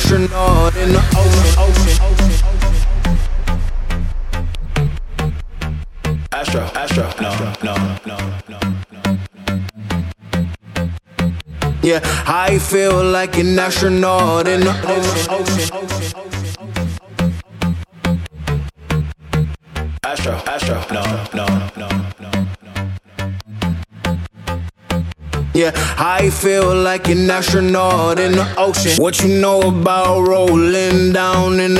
[0.00, 1.58] astronaut in the ocean.
[1.64, 2.36] ocean, ocean.
[6.32, 7.30] Astro, Astro, no,
[7.62, 7.74] no,
[8.06, 8.16] no,
[8.48, 8.58] no,
[8.92, 9.00] no.
[11.82, 15.30] Yeah, I feel like an astronaut in the ocean.
[15.30, 16.90] ocean, ocean, ocean.
[20.02, 21.02] Astro, Astro, no,
[21.34, 21.46] no,
[21.76, 21.88] no,
[25.60, 28.92] Yeah, I feel like an astronaut in the ocean.
[28.96, 31.09] What you know about rolling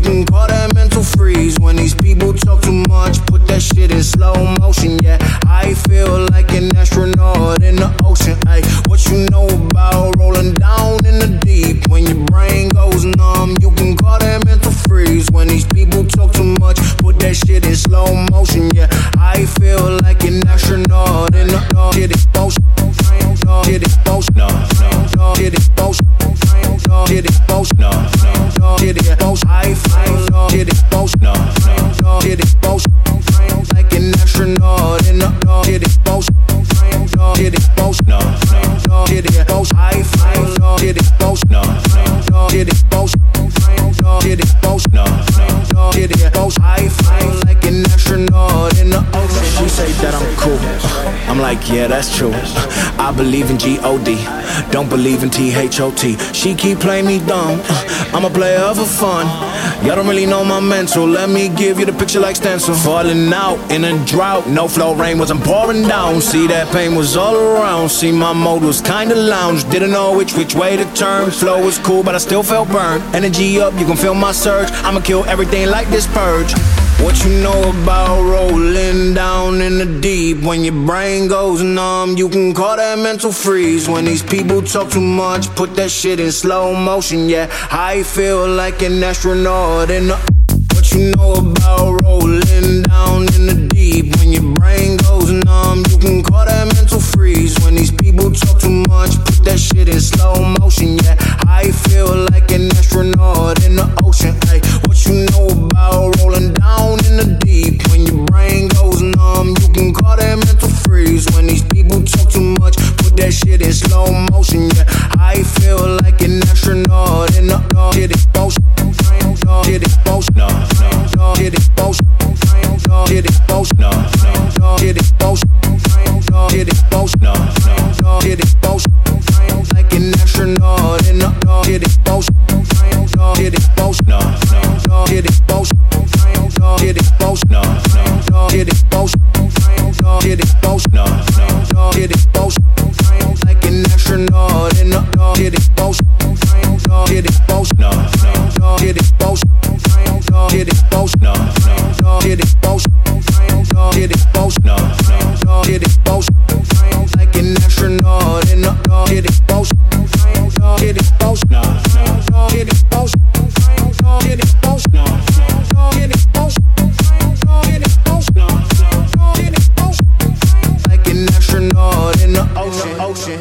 [0.00, 1.58] can call that mental freeze.
[1.60, 4.98] When these people talk too much, put that shit in slow motion.
[5.02, 7.88] Yeah, I feel like an astronaut in the
[51.30, 52.32] I'm like, yeah, that's true.
[52.98, 54.16] I believe in G-O-D,
[54.72, 56.18] don't believe in T-H-O-T.
[56.34, 57.60] She keep playing me dumb.
[57.62, 59.26] Uh, I'm a player for fun.
[59.84, 61.06] Y'all don't really know my mental.
[61.06, 62.74] Let me give you the picture like stencil.
[62.74, 66.20] Falling out in a drought, no flow, rain wasn't pouring down.
[66.20, 67.88] See that pain was all around.
[67.88, 69.68] See my mode was kinda lounge.
[69.70, 71.30] Didn't know which which way to turn.
[71.30, 73.02] Flow was cool, but I still felt burned.
[73.14, 74.70] Energy up, you can feel my surge.
[74.84, 76.52] I'ma kill everything like this purge.
[77.02, 80.42] What you know about rolling down in the deep?
[80.42, 83.88] When your brain goes numb, you can call that mental freeze.
[83.88, 87.26] When these people talk too much, put that shit in slow motion.
[87.26, 92.29] Yeah, I feel like an astronaut What you know about rolling